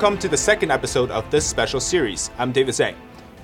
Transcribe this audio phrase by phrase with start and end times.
[0.00, 2.30] Welcome to the second episode of this special series.
[2.38, 2.94] I'm David Zhang.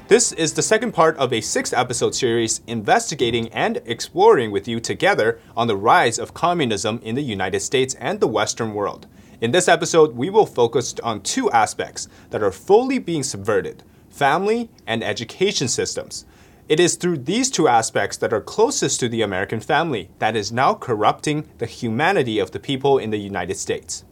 [0.09, 4.81] This is the second part of a six episode series investigating and exploring with you
[4.81, 9.07] together on the rise of communism in the United States and the Western world.
[9.43, 14.71] In this episode, we will focus on two aspects that are fully being subverted family
[14.87, 16.25] and education systems.
[16.71, 20.51] It is through these two aspects that are closest to the American family that is
[20.51, 24.07] now corrupting the humanity of the people in the United States.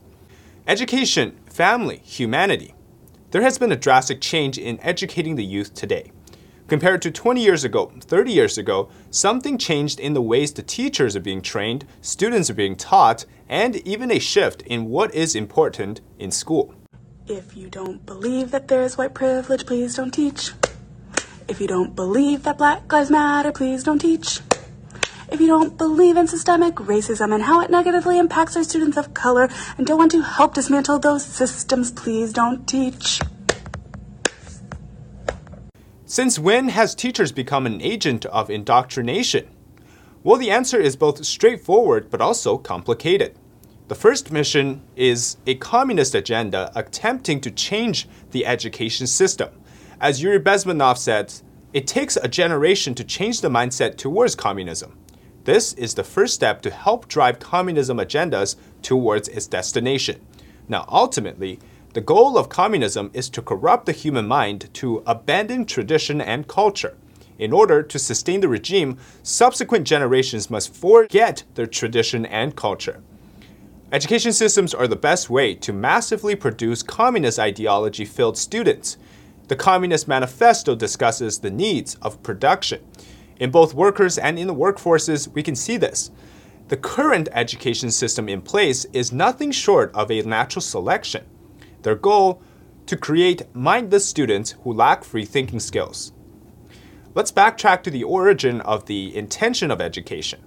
[0.66, 2.74] Education, family, humanity.
[3.30, 6.10] There has been a drastic change in educating the youth today.
[6.66, 11.14] Compared to 20 years ago, 30 years ago, something changed in the ways the teachers
[11.14, 16.00] are being trained, students are being taught, and even a shift in what is important
[16.18, 16.74] in school.
[17.28, 20.50] If you don't believe that there is white privilege, please don't teach.
[21.46, 24.40] If you don't believe that Black Lives Matter, please don't teach.
[25.30, 29.14] If you don't believe in systemic racism and how it negatively impacts our students of
[29.14, 33.20] color and don't want to help dismantle those systems, please don't teach.
[36.04, 39.48] Since when has teachers become an agent of indoctrination?
[40.22, 43.36] Well, the answer is both straightforward but also complicated.
[43.88, 49.50] The first mission is a communist agenda attempting to change the education system.
[50.00, 51.32] As Yuri Bezmenov said,
[51.72, 54.96] it takes a generation to change the mindset towards communism.
[55.44, 60.20] This is the first step to help drive communism agendas towards its destination.
[60.68, 61.58] Now, ultimately,
[61.92, 66.96] the goal of communism is to corrupt the human mind to abandon tradition and culture.
[67.38, 73.02] In order to sustain the regime, subsequent generations must forget their tradition and culture.
[73.92, 78.96] Education systems are the best way to massively produce communist ideology filled students.
[79.48, 82.80] The Communist Manifesto discusses the needs of production.
[83.40, 86.10] In both workers and in the workforces, we can see this.
[86.68, 91.24] The current education system in place is nothing short of a natural selection.
[91.82, 92.40] Their goal
[92.86, 96.12] to create mindless students who lack free thinking skills.
[97.14, 100.40] Let's backtrack to the origin of the intention of education.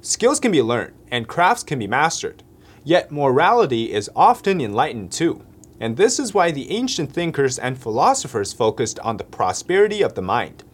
[0.00, 2.42] Skills can be learned and crafts can be mastered,
[2.84, 5.44] yet morality is often enlightened too.
[5.80, 10.22] And this is why the ancient thinkers and philosophers focused on the prosperity of the
[10.22, 10.64] mind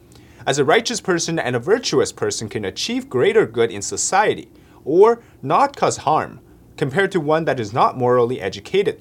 [0.47, 4.49] as a righteous person and a virtuous person can achieve greater good in society,
[4.85, 6.41] or not cause harm,
[6.77, 9.01] compared to one that is not morally educated.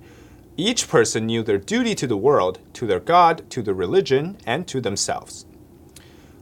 [0.55, 4.67] Each person knew their duty to the world, to their God, to the religion, and
[4.67, 5.45] to themselves.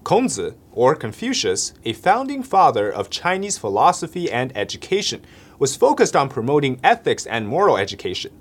[0.04, 5.24] Kongzi, or Confucius, a founding father of Chinese philosophy and education,
[5.60, 8.32] was focused on promoting ethics and moral education.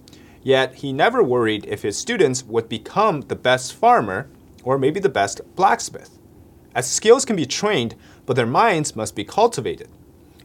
[0.42, 4.28] Yet he never worried if his students would become the best farmer
[4.64, 6.19] or maybe the best blacksmith
[6.74, 7.94] as skills can be trained,
[8.26, 9.88] but their minds must be cultivated.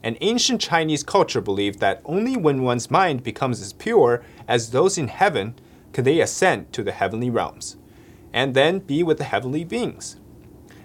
[0.03, 4.97] An ancient Chinese culture believed that only when one's mind becomes as pure as those
[4.97, 5.55] in heaven
[5.93, 7.77] can they ascend to the heavenly realms,
[8.33, 10.17] and then be with the heavenly beings.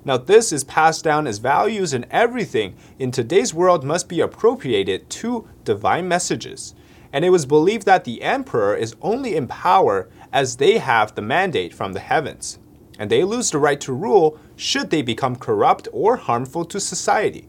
[0.05, 5.11] Now, this is passed down as values, and everything in today's world must be appropriated
[5.11, 6.75] to divine messages.
[7.13, 11.23] And it was believed that the emperor is only in power as they have the
[11.23, 12.60] mandate from the heavens
[13.01, 17.49] and they lose the right to rule should they become corrupt or harmful to society.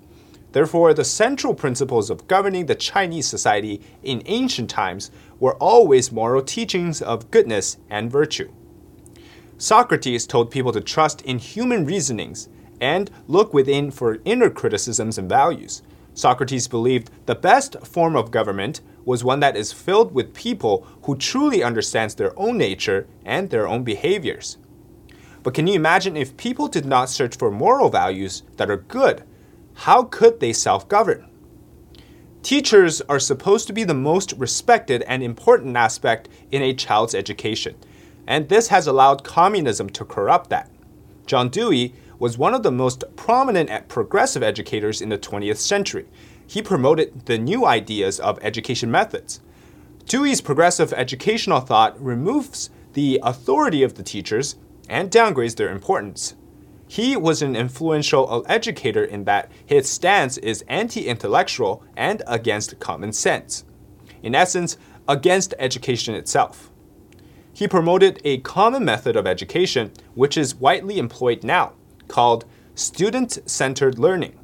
[0.54, 5.12] Therefore, the central principles of governing the Chinese society in ancient times
[5.42, 8.50] were always moral teachings of goodness and virtue.
[9.58, 12.48] Socrates told people to trust in human reasonings
[12.80, 15.82] and look within for inner criticisms and values.
[16.14, 21.18] Socrates believed the best form of government was one that is filled with people who
[21.18, 24.58] truly understands their own nature and their own behaviors.
[25.44, 29.24] But can you imagine if people did not search for moral values that are good?
[29.74, 31.28] How could they self govern?
[32.44, 37.76] Teachers are supposed to be the most respected and important aspect in a child's education,
[38.26, 40.70] and this has allowed communism to corrupt that.
[41.28, 46.08] John Dewey was one of the most prominent progressive educators in the 20th century.
[46.46, 49.40] He promoted the new ideas of education methods.
[50.06, 54.56] Dewey's progressive educational thought removes the authority of the teachers
[54.90, 56.36] and downgrades their importance.
[56.88, 63.14] He was an influential educator in that his stance is anti intellectual and against common
[63.14, 63.64] sense.
[64.22, 66.70] In essence, against education itself.
[67.54, 71.74] He promoted a common method of education which is widely employed now,
[72.08, 72.46] called
[72.76, 74.38] student centered learning.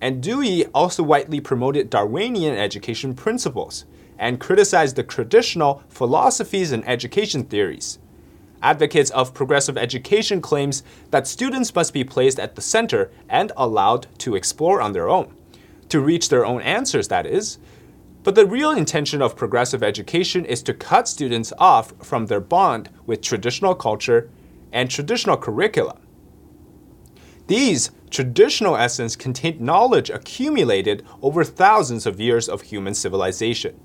[0.00, 3.84] And Dewey also widely promoted Darwinian education principles
[4.18, 7.98] and criticized the traditional philosophies and education theories.
[8.62, 14.06] Advocates of progressive education claims that students must be placed at the center and allowed
[14.18, 15.34] to explore on their own.
[15.88, 17.58] To reach their own answers, that is.
[18.22, 22.90] But the real intention of progressive education is to cut students off from their bond
[23.06, 24.28] with traditional culture
[24.72, 25.98] and traditional curricula.
[27.46, 33.80] These traditional essence contain knowledge accumulated over thousands of years of human civilization.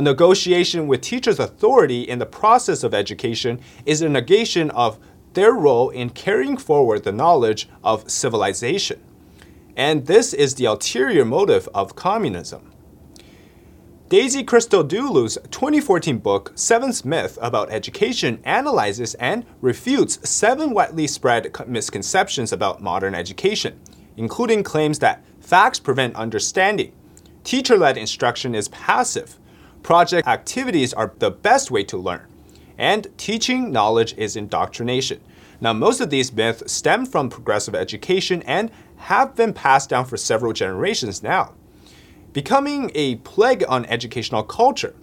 [0.00, 4.98] A negotiation with teachers' authority in the process of education is a negation of
[5.34, 8.98] their role in carrying forward the knowledge of civilization.
[9.76, 12.72] And this is the ulterior motive of communism.
[14.08, 21.54] Daisy Crystal Christodoulou's 2014 book, Seventh Myth About Education, analyzes and refutes seven widely spread
[21.68, 23.78] misconceptions about modern education,
[24.16, 26.94] including claims that facts prevent understanding,
[27.44, 29.36] teacher led instruction is passive,
[29.82, 32.26] project activities are the best way to learn,
[32.78, 35.20] and teaching knowledge is indoctrination.
[35.60, 40.16] Now, most of these myths stem from progressive education and have been passed down for
[40.16, 41.54] several generations now
[42.32, 44.94] becoming a plague on educational culture.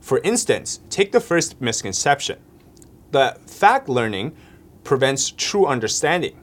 [0.00, 2.38] For instance, take the first misconception.
[3.10, 4.36] The fact learning
[4.82, 6.38] prevents true understanding.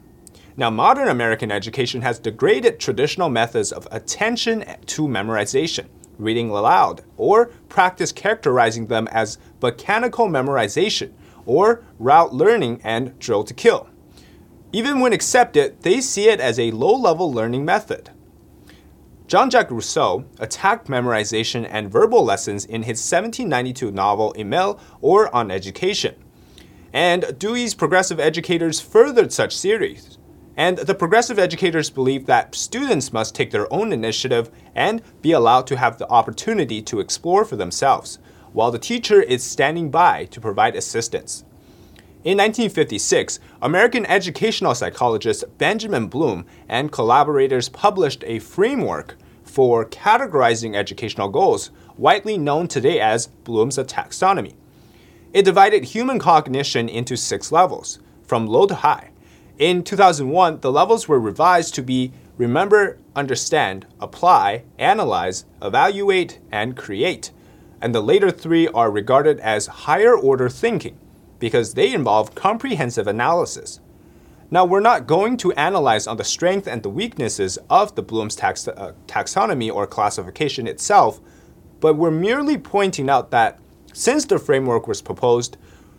[0.58, 5.88] Now, modern American education has degraded traditional methods of attention to memorization,
[6.22, 11.12] reading aloud, or practice characterizing them as mechanical memorization,
[11.46, 13.90] or route learning and drill to kill.
[14.72, 18.12] Even when accepted, they see it as a low level learning method.
[19.28, 25.50] Jean Jacques Rousseau attacked memorization and verbal lessons in his 1792 novel Emile or On
[25.50, 26.16] Education.
[26.94, 30.18] And Dewey's progressive educators furthered such theories.
[30.58, 35.66] And the progressive educators believe that students must take their own initiative and be allowed
[35.68, 38.20] to have the opportunity to explore for themselves,
[38.52, 41.46] while the teacher is standing by to provide assistance.
[42.24, 51.30] In 1956, American educational psychologist Benjamin Bloom and collaborators published a framework for categorizing educational
[51.30, 54.54] goals, widely known today as Bloom's taxonomy.
[55.34, 59.11] It divided human cognition into six levels, from low to high.
[59.62, 67.30] In 2001, the levels were revised to be remember, understand, apply, analyze, evaluate, and create.
[67.80, 70.98] And the later three are regarded as higher order thinking
[71.38, 73.80] because they involve comprehensive analysis.
[74.50, 78.36] Now, we're not going to analyze on the strength and the weaknesses of the Bloom's
[78.36, 81.22] tax, uh, taxonomy or classification itself,
[81.80, 83.60] but we're merely pointing out that
[83.94, 85.56] since the framework was proposed,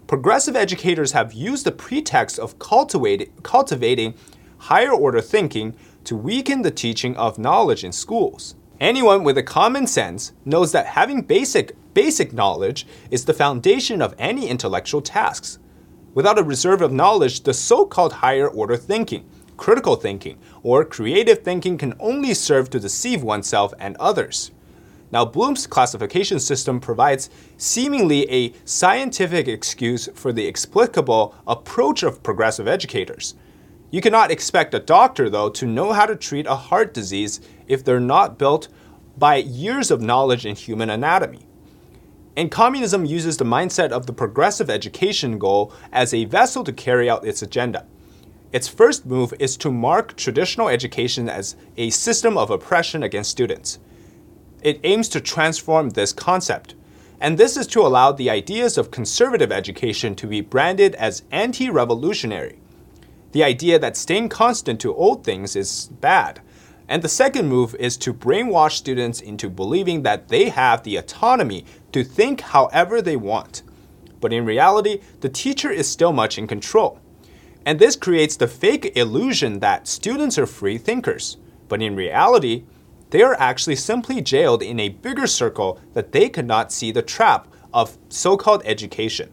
[0.06, 4.14] progressive educators have used the pretext of cultivating
[4.58, 8.54] higher order thinking to weaken the teaching of knowledge in schools.
[8.81, 14.14] Anyone with a common sense knows that having basic basic knowledge is the foundation of
[14.19, 15.58] any intellectual tasks.
[16.14, 21.78] Without a reserve of knowledge, the so-called higher order thinking, critical thinking, or creative thinking
[21.78, 24.50] can only serve to deceive oneself and others.
[25.12, 27.28] Now, Bloom's classification system provides
[27.58, 33.34] seemingly a scientific excuse for the explicable approach of progressive educators.
[33.90, 37.84] You cannot expect a doctor, though, to know how to treat a heart disease if
[37.84, 38.68] they're not built
[39.18, 41.46] by years of knowledge in human anatomy.
[42.34, 47.10] And communism uses the mindset of the progressive education goal as a vessel to carry
[47.10, 47.86] out its agenda.
[48.50, 53.78] Its first move is to mark traditional education as a system of oppression against students.
[54.62, 56.74] It aims to transform this concept,
[57.20, 61.69] and this is to allow the ideas of conservative education to be branded as anti
[61.69, 62.58] revolutionary.
[63.32, 66.40] The idea that staying constant to old things is bad.
[66.88, 71.64] And the second move is to brainwash students into believing that they have the autonomy
[71.92, 73.62] to think however they want.
[74.20, 77.00] But in reality, the teacher is still much in control.
[77.64, 81.38] And this creates the fake illusion that students are free thinkers.
[81.69, 82.64] But in reality,
[83.12, 87.46] they are actually simply jailed in a bigger circle that they cannot see the trap
[87.72, 89.31] of so called education.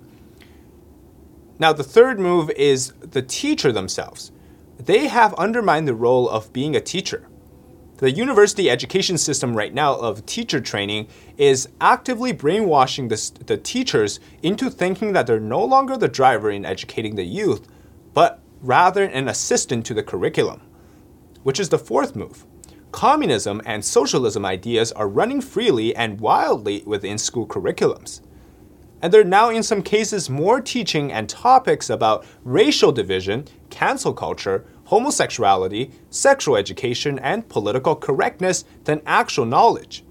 [1.60, 4.34] Now, the third move is the teacher themselves.
[4.78, 7.26] They have undermined the role of being a teacher.
[7.98, 11.08] The university education system right now of teacher training
[11.38, 16.66] is actively brainwashing the, the teachers into thinking that they're no longer the driver in
[16.66, 17.66] educating the youth,
[18.14, 20.62] but rather an assistant to the curriculum,
[21.44, 22.46] which is the fourth move.
[23.00, 28.20] Communism and socialism ideas are running freely and wildly within school curriculums
[29.02, 34.14] and there are now in some cases more teaching and topics about racial division, cancel
[34.14, 40.04] culture, homosexuality, sexual education, and political correctness than actual knowledge.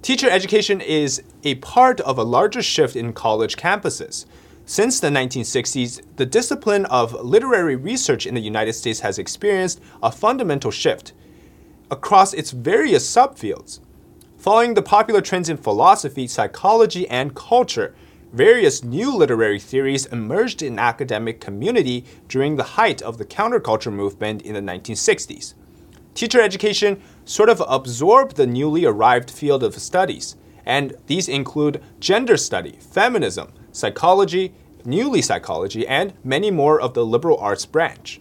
[0.00, 4.24] Teacher education is a part of a larger shift in college campuses.
[4.66, 10.12] Since the 1960s, the discipline of literary research in the United States has experienced a
[10.12, 11.12] fundamental shift
[11.90, 13.80] across its various subfields.
[14.36, 17.94] Following the popular trends in philosophy, psychology, and culture,
[18.32, 24.42] various new literary theories emerged in academic community during the height of the counterculture movement
[24.42, 25.54] in the 1960s.
[26.14, 32.36] Teacher education sort of absorbed the newly arrived field of studies, and these include gender
[32.36, 34.52] study, feminism, psychology,
[34.84, 38.20] newly psychology, and many more of the liberal arts branch.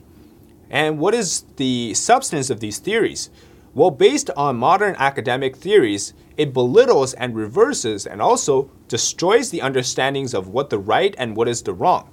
[0.70, 3.30] And what is the substance of these theories?
[3.78, 10.34] Well, based on modern academic theories, it belittles and reverses and also destroys the understandings
[10.34, 12.10] of what the right and what is the wrong,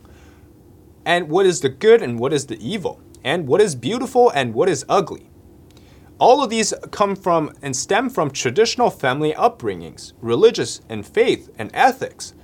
[1.06, 4.52] and what is the good and what is the evil, and what is beautiful and
[4.52, 5.30] what is ugly.
[6.18, 11.70] All of these come from and stem from traditional family upbringings, religious and faith and
[11.72, 12.34] ethics.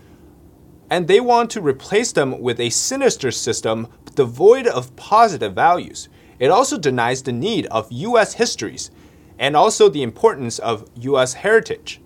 [0.88, 6.08] And they want to replace them with a sinister system devoid of positive values.
[6.38, 8.90] It also denies the need of US histories
[9.40, 12.00] and also the importance of US heritage.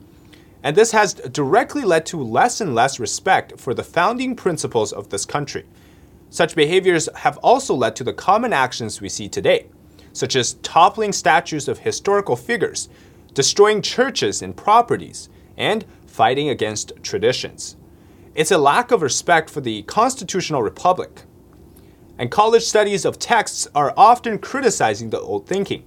[0.62, 5.10] And this has directly led to less and less respect for the founding principles of
[5.10, 5.66] this country.
[6.30, 9.66] Such behaviors have also led to the common actions we see today,
[10.12, 12.88] such as toppling statues of historical figures,
[13.34, 17.76] destroying churches and properties, and fighting against traditions.
[18.34, 21.22] It's a lack of respect for the constitutional republic.
[22.16, 25.84] And college studies of texts are often criticizing the old thinking,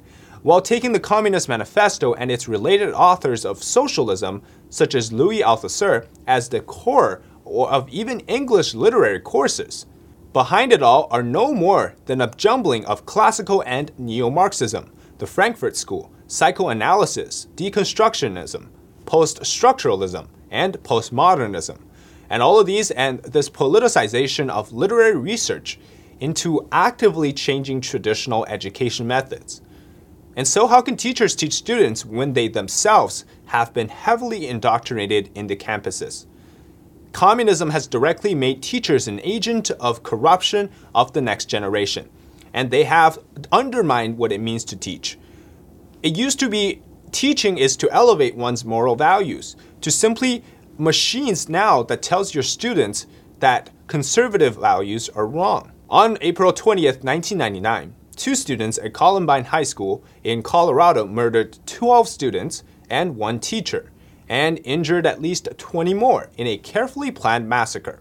[0.47, 6.07] while taking the Communist Manifesto and its related authors of socialism, such as Louis Althusser,
[6.25, 9.85] as the core of even English literary courses.
[10.31, 15.27] Behind it all are no more than a jumbling of classical and neo Marxism, the
[15.27, 18.69] Frankfurt School, psychoanalysis, deconstructionism,
[19.05, 21.77] post structuralism, and postmodernism.
[22.29, 25.77] And all of these and this politicization of literary research
[26.21, 29.61] into actively changing traditional education methods.
[30.37, 35.47] And so, how can teachers teach students when they themselves have been heavily indoctrinated in
[35.47, 36.27] the campuses?
[37.11, 42.07] Communism has directly made teachers an agent of corruption of the next generation,
[42.53, 43.17] and they have
[43.51, 45.17] undermined what it means to teach.
[46.03, 50.43] It used to be teaching is to elevate one's moral values, to simply
[50.77, 53.07] machines now that tells your students
[53.39, 55.71] that conservative values are wrong.
[55.89, 62.63] On April 20th, 1999, two students at Columbine High School in Colorado murdered 12 students
[62.89, 63.91] and one teacher,
[64.27, 67.99] and injured at least 20 more in a carefully planned massacre.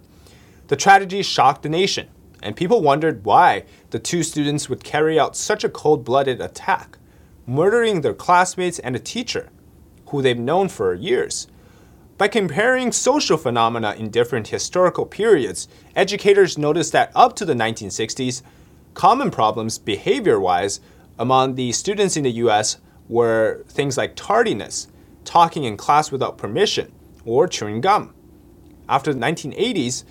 [0.68, 2.08] The tragedy shocked the nation,
[2.42, 6.98] and people wondered why the two students would carry out such a cold blooded attack,
[7.46, 9.50] murdering their classmates and a teacher,
[10.08, 11.46] who they've known for years.
[12.18, 18.42] By comparing social phenomena in different historical periods, educators noticed that up to the 1960s,
[18.96, 20.80] common problems behavior wise
[21.18, 24.88] among the students in the US were things like tardiness,
[25.24, 26.90] talking in class without permission,
[27.24, 28.14] or chewing gum.
[28.88, 30.04] After the 1980s,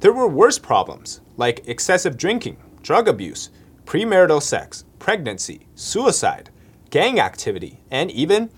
[0.00, 3.50] there were worse problems like excessive drinking, drug abuse,
[3.84, 6.48] premarital sex, pregnancy, suicide,
[6.88, 8.48] gang activity, and even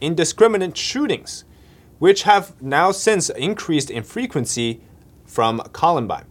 [0.00, 1.44] indiscriminate shootings
[1.98, 4.80] which have now since increased in frequency
[5.26, 6.24] from Columbine.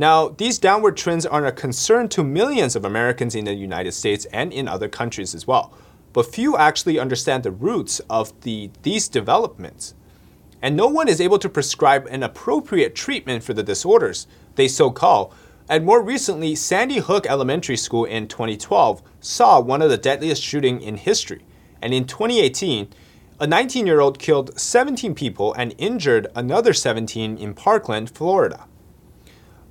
[0.00, 4.24] Now, these downward trends are a concern to millions of Americans in the United States
[4.32, 5.74] and in other countries as well.
[6.14, 9.92] But few actually understand the roots of the, these developments.
[10.62, 14.90] And no one is able to prescribe an appropriate treatment for the disorders they so
[14.90, 15.34] call.
[15.68, 20.82] And more recently, Sandy Hook Elementary School in 2012 saw one of the deadliest shootings
[20.82, 21.44] in history.
[21.82, 22.88] And in 2018,
[23.38, 28.64] a 19 year old killed 17 people and injured another 17 in Parkland, Florida.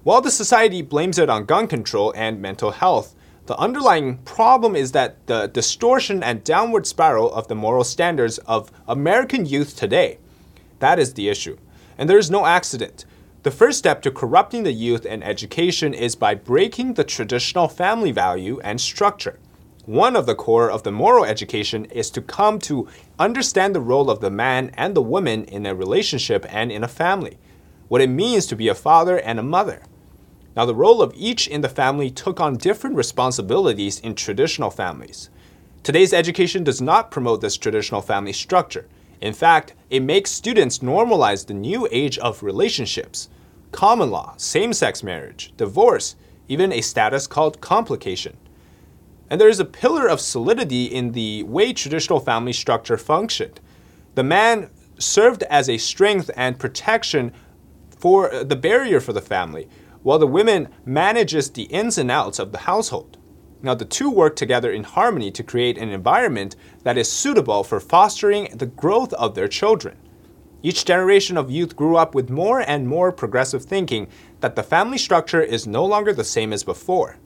[0.10, 3.14] While the society blames it on gun control and mental health,
[3.46, 8.72] the underlying problem is that the distortion and downward spiral of the moral standards of
[8.88, 10.18] American youth today.
[10.80, 11.60] That is the issue.
[11.96, 13.06] And there is no accident.
[13.44, 18.12] The first step to corrupting the youth and education is by breaking the traditional family
[18.12, 19.38] value and structure.
[19.86, 22.88] One of the core of the moral education is to come to
[23.20, 26.88] understand the role of the man and the woman in a relationship and in a
[26.88, 27.38] family,
[27.90, 29.84] what it means to be a father and a mother.
[30.60, 35.30] Now, the role of each in the family took on different responsibilities in traditional families.
[35.84, 38.86] Today's education does not promote this traditional family structure.
[39.22, 43.30] In fact, it makes students normalize the new age of relationships
[43.72, 46.18] common law, same sex marriage, divorce,
[46.50, 48.36] even a status called complication.
[49.30, 53.62] And there is a pillar of solidity in the way traditional family structure functioned.
[54.16, 57.32] The man served as a strength and protection
[57.98, 59.70] for uh, the barrier for the family,
[60.04, 63.18] while the women manages the ins and outs of the household.
[63.62, 67.80] Now, the two work together in harmony to create an environment that is suitable for
[67.80, 69.98] fostering the growth of their children.
[70.62, 74.08] Each generation of youth grew up with more and more progressive thinking
[74.40, 77.18] that the family structure is no longer the same as before.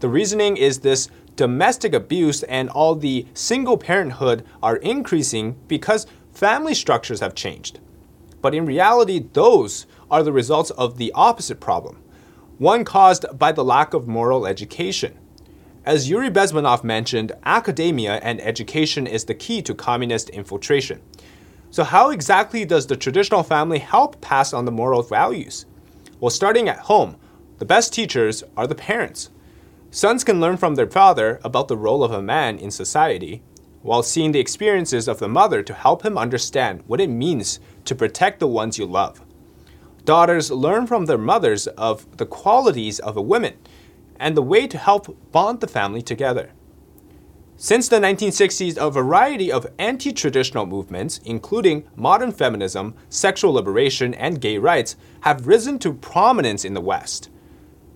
[0.00, 6.74] The reasoning is this domestic abuse and all the single parenthood are increasing because family
[6.74, 7.80] structures have changed.
[8.42, 11.99] But in reality, those are the results of the opposite problem,
[12.60, 15.18] one caused by the lack of moral education.
[15.86, 21.00] As Yuri Bezmenov mentioned, academia and education is the key to communist infiltration.
[21.70, 25.64] So, how exactly does the traditional family help pass on the moral values?
[26.20, 27.16] Well, starting at home,
[27.56, 29.30] the best teachers are the parents.
[29.90, 33.42] Sons can learn from their father about the role of a man in society,
[33.80, 37.94] while seeing the experiences of the mother to help him understand what it means to
[37.94, 39.22] protect the ones you love.
[40.04, 43.54] Daughters learn from their mothers of the qualities of a woman
[44.18, 46.52] and the way to help bond the family together.
[47.56, 54.40] Since the 1960s, a variety of anti traditional movements, including modern feminism, sexual liberation, and
[54.40, 57.28] gay rights, have risen to prominence in the West.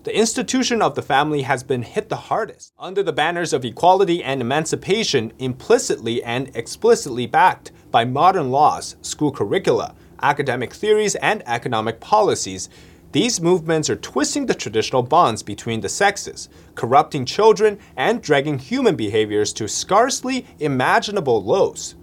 [0.03, 2.73] The institution of the family has been hit the hardest.
[2.77, 9.31] Under the banners of equality and emancipation, implicitly and explicitly backed by modern laws, school
[9.31, 12.69] curricula, academic theories, and economic policies,
[13.11, 18.97] these movements are twisting the traditional bonds between the sexes, corrupting children, and dragging human
[18.97, 21.95] behaviors to scarcely imaginable lows.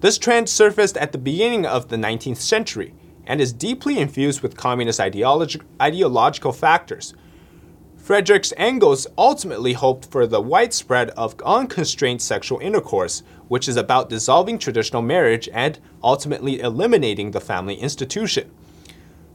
[0.00, 2.94] This trend surfaced at the beginning of the 19th century
[3.26, 7.12] and is deeply infused with communist ideologi- ideological factors.
[7.96, 14.58] Friedrich Engels ultimately hoped for the widespread of unconstrained sexual intercourse, which is about dissolving
[14.58, 18.50] traditional marriage and ultimately eliminating the family institution.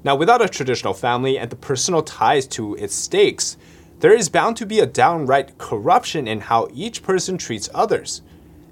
[0.03, 3.57] Now, without a traditional family and the personal ties to its stakes,
[3.99, 8.23] there is bound to be a downright corruption in how each person treats others.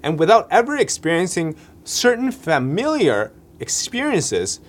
[0.02, 4.60] And without ever experiencing certain familiar experiences,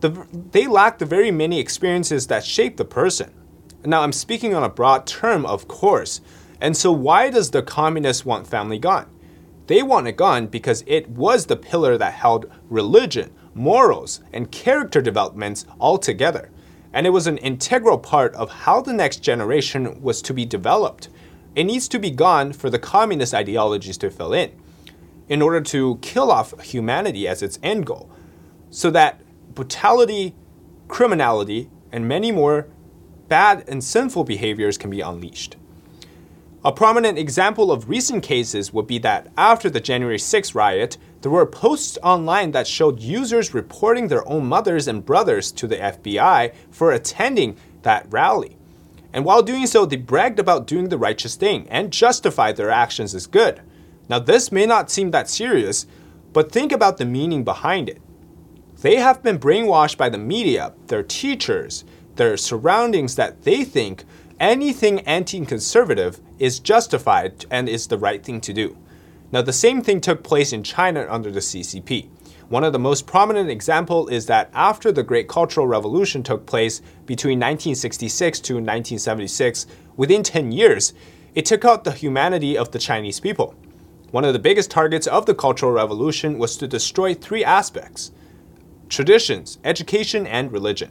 [0.00, 3.34] the, they lack the very many experiences that shape the person.
[3.84, 6.22] Now, I'm speaking on a broad term, of course.
[6.60, 9.06] And so, why does the communists want family gone?
[9.70, 15.00] They want a gun because it was the pillar that held religion, morals, and character
[15.00, 16.50] developments all together.
[16.92, 21.08] And it was an integral part of how the next generation was to be developed.
[21.54, 24.50] It needs to be gone for the communist ideologies to fill in,
[25.28, 28.10] in order to kill off humanity as its end goal,
[28.70, 29.20] so that
[29.54, 30.34] brutality,
[30.88, 32.66] criminality, and many more
[33.28, 35.54] bad and sinful behaviors can be unleashed.
[36.62, 41.30] A prominent example of recent cases would be that after the January 6 riot, there
[41.30, 46.52] were posts online that showed users reporting their own mothers and brothers to the FBI
[46.70, 48.58] for attending that rally.
[49.10, 53.14] And while doing so, they bragged about doing the righteous thing and justified their actions
[53.14, 53.62] as good.
[54.10, 55.86] Now, this may not seem that serious,
[56.34, 58.02] but think about the meaning behind it.
[58.82, 61.84] They have been brainwashed by the media, their teachers,
[62.16, 64.04] their surroundings that they think
[64.40, 68.76] anything anti conservative is justified and is the right thing to do.
[69.30, 72.08] Now, the same thing took place in China under the CCP.
[72.48, 76.80] One of the most prominent examples is that after the Great Cultural Revolution took place
[77.06, 80.92] between 1966 to 1976, within 10 years,
[81.36, 83.54] it took out the humanity of the Chinese people.
[84.10, 88.10] One of the biggest targets of the Cultural Revolution was to destroy three aspects
[88.88, 90.90] traditions, education, and religion.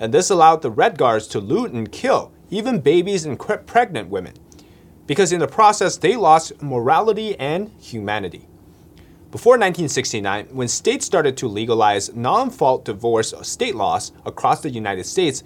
[0.00, 4.34] And this allowed the Red Guards to loot and kill even babies and pregnant women
[5.08, 8.46] because in the process they lost morality and humanity.
[9.30, 15.04] Before 1969, when states started to legalize non fault divorce state laws across the United
[15.04, 15.42] States,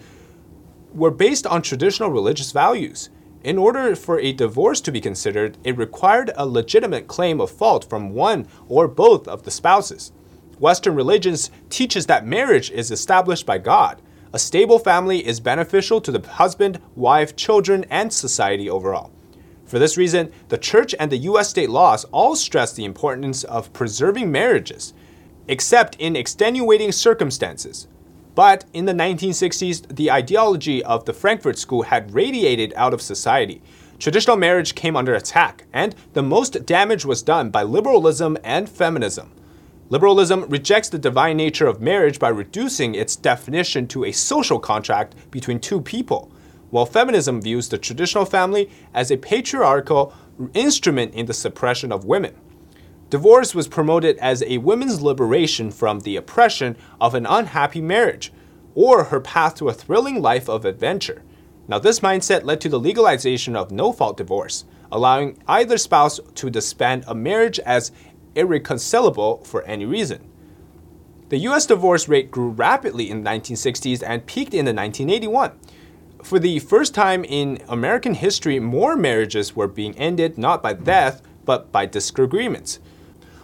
[0.92, 3.08] were based on traditional religious values.
[3.42, 7.88] In order for a divorce to be considered, it required a legitimate claim of fault
[7.88, 10.12] from one or both of the spouses.
[10.58, 14.00] Western religions teaches that marriage is established by God.
[14.34, 19.12] A stable family is beneficial to the husband, wife, children, and society overall.
[19.66, 23.72] For this reason, the church and the US state laws all stress the importance of
[23.74, 24.94] preserving marriages,
[25.48, 27.88] except in extenuating circumstances.
[28.34, 33.60] But in the 1960s, the ideology of the Frankfurt School had radiated out of society.
[33.98, 39.30] Traditional marriage came under attack, and the most damage was done by liberalism and feminism.
[39.88, 45.14] Liberalism rejects the divine nature of marriage by reducing its definition to a social contract
[45.30, 46.32] between two people
[46.72, 50.14] while feminism views the traditional family as a patriarchal
[50.54, 52.34] instrument in the suppression of women.
[53.10, 58.32] Divorce was promoted as a woman's liberation from the oppression of an unhappy marriage,
[58.74, 61.22] or her path to a thrilling life of adventure.
[61.68, 66.48] Now, this mindset led to the legalization of no fault divorce, allowing either spouse to
[66.48, 67.92] disband a marriage as
[68.34, 70.28] irreconcilable for any reason.
[71.28, 75.52] The US divorce rate grew rapidly in the 1960s and peaked in the 1981.
[76.22, 81.22] For the first time in American history, more marriages were being ended not by death,
[81.44, 82.78] but by disagreements.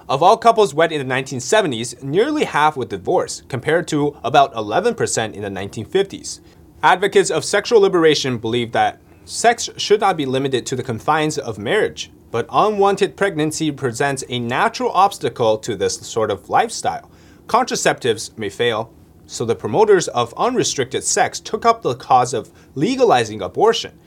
[0.09, 5.35] Of all couples wed in the 1970s, nearly half would divorce, compared to about 11%
[5.35, 6.41] in the 1950s.
[6.83, 11.59] Advocates of sexual liberation believe that sex should not be limited to the confines of
[11.59, 17.11] marriage, but unwanted pregnancy presents a natural obstacle to this sort of lifestyle.
[17.47, 18.93] Contraceptives may fail,
[19.27, 23.99] so the promoters of unrestricted sex took up the cause of legalizing abortion.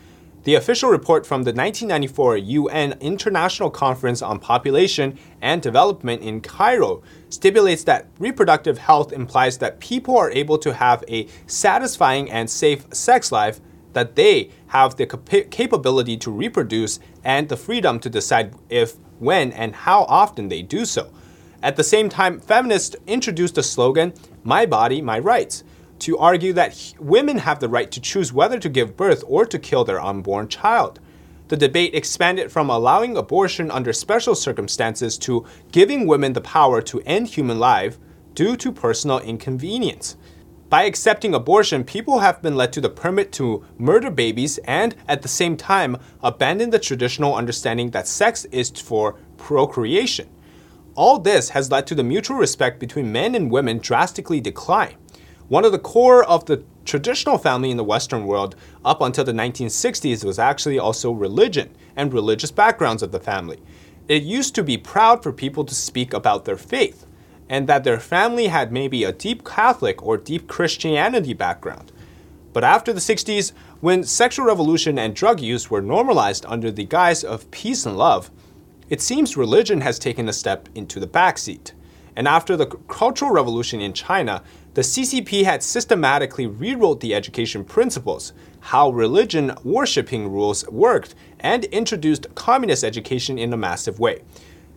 [0.43, 7.03] The official report from the 1994 UN International Conference on Population and Development in Cairo
[7.29, 12.91] stipulates that reproductive health implies that people are able to have a satisfying and safe
[12.91, 13.61] sex life,
[13.93, 19.51] that they have the cap- capability to reproduce and the freedom to decide if, when,
[19.51, 21.11] and how often they do so.
[21.63, 25.63] At the same time, feminists introduced the slogan, My Body, My Rights
[26.01, 29.59] to argue that women have the right to choose whether to give birth or to
[29.59, 30.99] kill their unborn child.
[31.49, 37.01] The debate expanded from allowing abortion under special circumstances to giving women the power to
[37.05, 37.99] end human life
[38.33, 40.15] due to personal inconvenience.
[40.71, 45.21] By accepting abortion, people have been led to the permit to murder babies and, at
[45.21, 50.29] the same time, abandon the traditional understanding that sex is for procreation.
[50.95, 54.95] All this has led to the mutual respect between men and women drastically decline.
[55.49, 58.55] One of the core of the traditional family in the Western world
[58.85, 63.61] up until the 1960s was actually also religion and religious backgrounds of the family.
[64.07, 67.05] It used to be proud for people to speak about their faith
[67.51, 71.91] and that their family had maybe a deep Catholic or deep Christianity background.
[72.53, 77.25] But after the 60s, when sexual revolution and drug use were normalized under the guise
[77.25, 78.31] of peace and love,
[78.89, 81.73] it seems religion has taken a step into the backseat.
[82.15, 88.31] And after the Cultural Revolution in China, the CCP had systematically rewrote the education principles,
[88.61, 94.21] how religion worshipping rules worked, and introduced communist education in a massive way.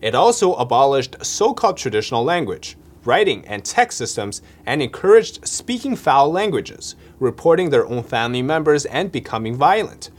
[0.01, 6.31] It also abolished so called traditional language, writing, and text systems and encouraged speaking foul
[6.31, 10.11] languages, reporting their own family members, and becoming violent.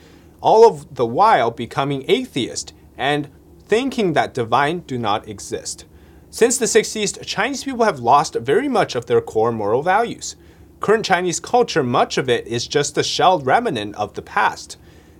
[0.41, 3.29] All of the while becoming atheist and
[3.67, 5.85] thinking that divine do not exist.
[6.29, 10.35] Since the 60s, Chinese people have lost very much of their core moral values.
[10.81, 14.77] Current Chinese culture, much of it is just a shelled remnant of the past.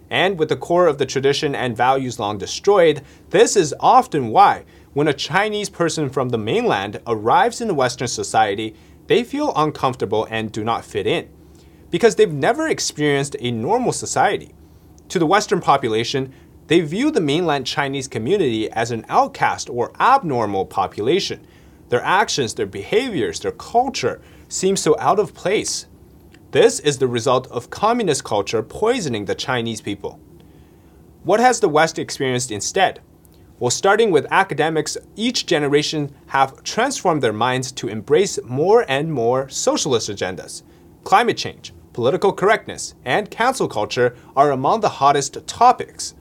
[0.10, 4.66] And with the core of the tradition and values long destroyed, this is often why,
[4.94, 8.76] when a Chinese person from the mainland arrives in Western society,
[9.08, 11.30] they feel uncomfortable and do not fit in.
[11.92, 14.54] Because they've never experienced a normal society.
[15.10, 16.34] To the Western population,
[16.68, 21.46] they view the mainland Chinese community as an outcast or abnormal population.
[21.90, 25.86] Their actions, their behaviors, their culture seem so out of place.
[26.52, 30.20] This is the result of communist culture poisoning the Chinese people.
[31.24, 33.02] What has the West experienced instead?
[33.60, 39.50] Well, starting with academics, each generation have transformed their minds to embrace more and more
[39.50, 40.64] socialist agendas.
[41.04, 46.14] Climate change, political correctness, and cancel culture are among the hottest topics.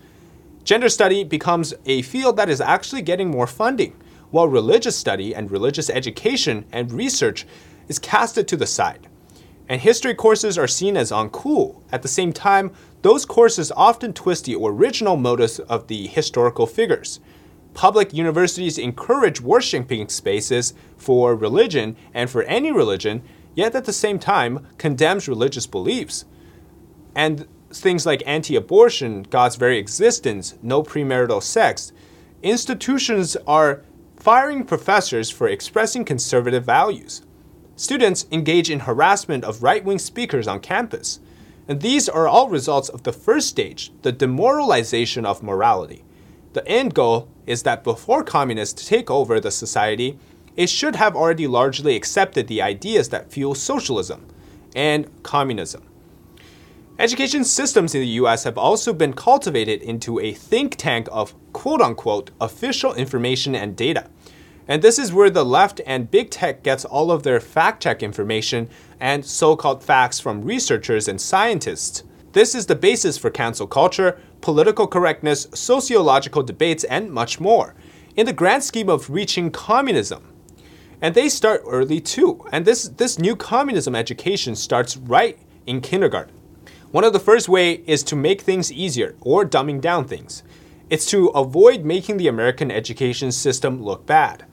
[0.65, 3.95] Gender study becomes a field that is actually getting more funding,
[4.31, 7.47] while religious study and religious education and research
[7.89, 9.09] is casted to the side.
[9.69, 11.83] And history courses are seen as uncool.
[11.91, 12.73] At the same time,
[13.03, 17.21] those courses often twist the original motives of the historical figures.
[17.73, 23.23] Public universities encourage worshiping spaces for religion and for any religion,
[23.55, 26.25] yet at the same time condemns religious beliefs.
[27.15, 31.93] And things like anti abortion, God's very existence, no premarital sex,
[32.43, 33.83] institutions are
[34.17, 37.23] firing professors for expressing conservative values.
[37.77, 41.19] Students engage in harassment of right wing speakers on campus.
[41.67, 46.05] And these are all results of the first stage, the demoralization of morality.
[46.53, 50.19] The end goal is that before communists take over the society,
[50.57, 54.27] it should have already largely accepted the ideas that fuel socialism
[54.77, 55.83] and communism.
[56.97, 61.81] Education systems in the US have also been cultivated into a think tank of quote
[61.81, 64.09] unquote official information and data.
[64.67, 68.03] And this is where the left and big tech gets all of their fact check
[68.03, 72.03] information and so called facts from researchers and scientists.
[72.33, 77.75] This is the basis for cancel culture, political correctness, sociological debates, and much more,
[78.17, 80.33] in the grand scheme of reaching communism.
[81.01, 82.45] And they start early too.
[82.51, 86.35] And this, this new communism education starts right in kindergarten.
[86.91, 90.43] One of the first way is to make things easier or dumbing down things.
[90.89, 94.45] It's to avoid making the American education system look bad.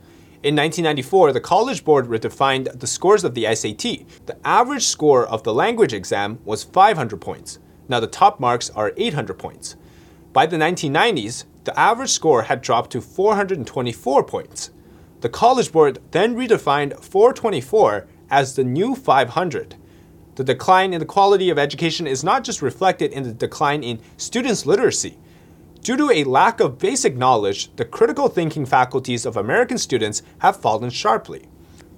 [0.43, 4.07] In 1994, the College Board redefined the scores of the SAT.
[4.25, 7.59] The average score of the language exam was 500 points.
[7.87, 9.75] Now the top marks are 800 points.
[10.33, 14.71] By the 1990s, the average score had dropped to 424 points.
[15.19, 19.75] The College Board then redefined 424 as the new 500.
[20.33, 24.01] The decline in the quality of education is not just reflected in the decline in
[24.17, 25.19] students' literacy.
[25.81, 30.55] Due to a lack of basic knowledge, the critical thinking faculties of American students have
[30.55, 31.47] fallen sharply.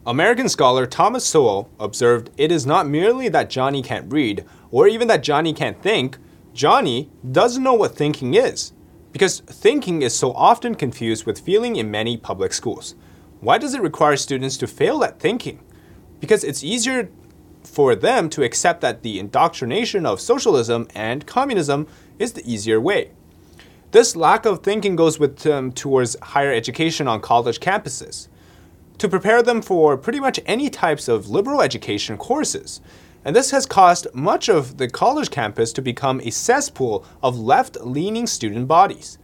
[0.05, 5.09] American scholar Thomas Sowell observed it is not merely that Johnny can't read, or even
[5.09, 6.17] that Johnny can't think,
[6.53, 8.71] Johnny doesn't know what thinking is.
[9.11, 12.95] Because thinking is so often confused with feeling in many public schools.
[13.41, 15.61] Why does it require students to fail at thinking?
[16.21, 17.09] Because it's easier
[17.65, 21.85] for them to accept that the indoctrination of socialism and communism
[22.17, 23.11] is the easier way.
[23.93, 28.27] This lack of thinking goes with um, towards higher education on college campuses
[28.97, 32.81] to prepare them for pretty much any types of liberal education courses.
[33.23, 37.81] And this has caused much of the college campus to become a cesspool of left
[37.81, 39.19] leaning student bodies.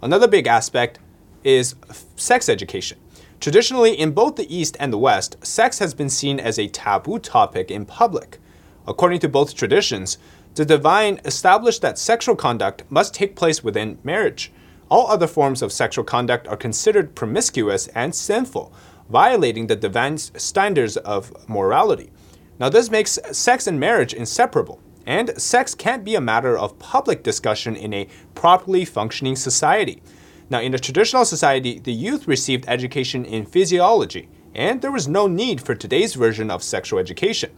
[0.00, 0.98] Another big aspect
[1.42, 1.74] is
[2.16, 2.96] sex education.
[3.40, 7.18] Traditionally, in both the East and the West, sex has been seen as a taboo
[7.18, 8.38] topic in public.
[8.86, 10.16] According to both traditions,
[10.54, 14.52] the divine established that sexual conduct must take place within marriage.
[14.88, 18.72] All other forms of sexual conduct are considered promiscuous and sinful,
[19.10, 22.12] violating the divine standards of morality.
[22.60, 27.24] Now, this makes sex and marriage inseparable, and sex can't be a matter of public
[27.24, 30.02] discussion in a properly functioning society.
[30.50, 35.26] Now, in a traditional society, the youth received education in physiology, and there was no
[35.26, 37.50] need for today's version of sexual education.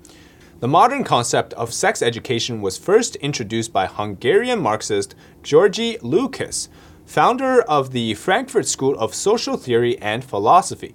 [0.58, 6.68] The modern concept of sex education was first introduced by Hungarian Marxist György Lukács,
[7.04, 10.94] founder of the Frankfurt School of Social Theory and Philosophy.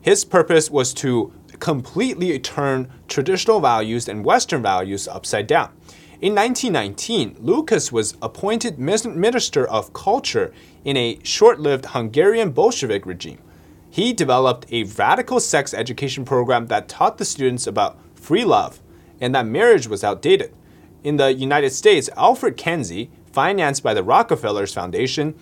[0.00, 5.72] His purpose was to completely turn traditional values and Western values upside down.
[6.20, 13.42] In 1919, Lukács was appointed Minister of Culture in a short lived Hungarian Bolshevik regime.
[13.90, 18.80] He developed a radical sex education program that taught the students about free love,
[19.20, 20.54] and that marriage was outdated.
[21.02, 25.34] In the United States, Alfred Kinsey, financed by the Rockefellers Foundation,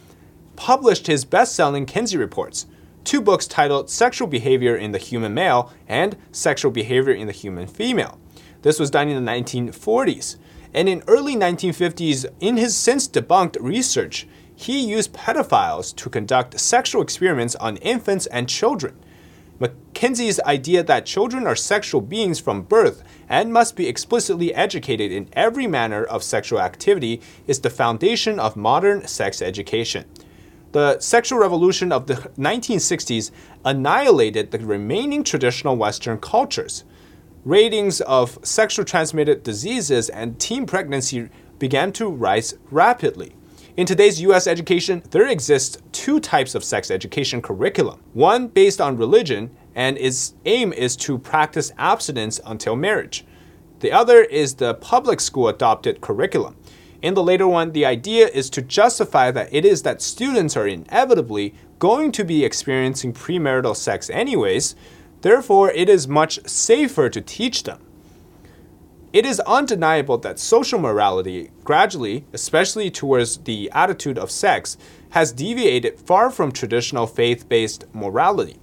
[0.56, 2.66] published his best selling Kinsey Reports,
[3.04, 7.66] two books titled Sexual Behavior in the Human Male and Sexual Behavior in the Human
[7.66, 8.18] Female.
[8.62, 10.36] This was done in the 1940s.
[10.74, 17.00] And in early 1950s, in his since debunked research, he used pedophiles to conduct sexual
[17.00, 18.98] experiments on infants and children.
[19.60, 25.28] McKinsey's idea that children are sexual beings from birth and must be explicitly educated in
[25.32, 30.04] every manner of sexual activity is the foundation of modern sex education.
[30.70, 33.32] The sexual revolution of the 1960s
[33.64, 36.84] annihilated the remaining traditional Western cultures.
[37.44, 43.34] Ratings of sexually transmitted diseases and teen pregnancy began to rise rapidly.
[43.78, 48.00] In today's US education, there exists two types of sex education curriculum.
[48.12, 53.24] One based on religion, and its aim is to practice abstinence until marriage.
[53.78, 56.56] The other is the public school adopted curriculum.
[57.02, 60.66] In the later one, the idea is to justify that it is that students are
[60.66, 64.74] inevitably going to be experiencing premarital sex anyways,
[65.20, 67.78] therefore, it is much safer to teach them.
[69.18, 74.76] It is undeniable that social morality, gradually, especially towards the attitude of sex,
[75.10, 78.60] has deviated far from traditional faith based morality.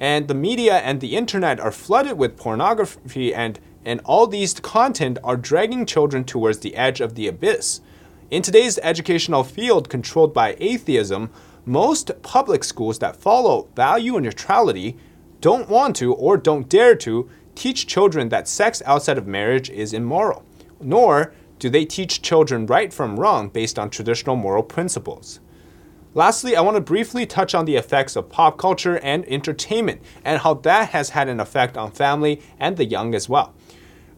[0.00, 5.18] And the media and the internet are flooded with pornography, and, and all these content
[5.22, 7.82] are dragging children towards the edge of the abyss.
[8.30, 11.28] In today's educational field controlled by atheism,
[11.66, 14.96] most public schools that follow value neutrality
[15.42, 19.92] don't want to or don't dare to teach children that sex outside of marriage is
[19.92, 20.44] immoral,
[20.80, 25.40] nor do they teach children right from wrong based on traditional moral principles.
[26.14, 30.40] Lastly, I want to briefly touch on the effects of pop culture and entertainment and
[30.40, 33.54] how that has had an effect on family and the young as well.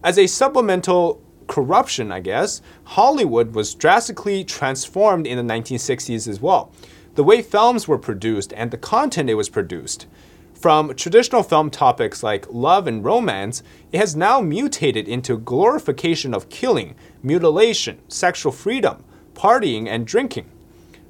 [0.05, 6.73] As a supplemental corruption, I guess, Hollywood was drastically transformed in the 1960s as well.
[7.15, 10.07] The way films were produced and the content it was produced.
[10.61, 16.51] From traditional film topics like love and romance, it has now mutated into glorification of
[16.51, 20.51] killing, mutilation, sexual freedom, partying, and drinking.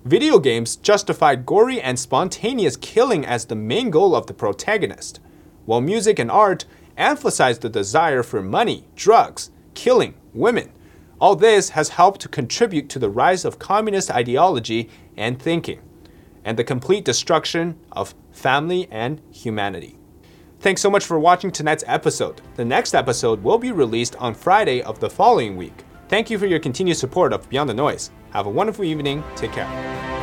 [0.05, 5.19] Video games justified gory and spontaneous killing as the main goal of the protagonist,
[5.67, 6.65] while music and art
[6.97, 10.71] emphasized the desire for money, drugs, killing, women.
[11.21, 15.81] All this has helped to contribute to the rise of communist ideology and thinking,
[16.51, 19.97] and the complete destruction of family and humanity.
[20.59, 22.41] Thanks so much for watching tonight's episode.
[22.57, 25.85] The next episode will be released on Friday of the following week.
[26.09, 28.11] Thank you for your continued support of Beyond the Noise.
[28.33, 29.23] Have a wonderful evening.
[29.37, 30.20] Take care.